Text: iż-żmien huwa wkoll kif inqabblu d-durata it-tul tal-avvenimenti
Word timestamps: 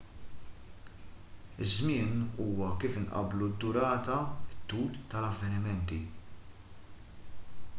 iż-żmien 1.65 2.07
huwa 2.37 2.69
wkoll 2.69 2.79
kif 2.83 2.97
inqabblu 3.01 3.49
d-durata 3.51 4.17
it-tul 4.55 4.97
tal-avvenimenti 5.13 6.01